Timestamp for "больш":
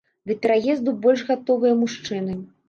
1.03-1.21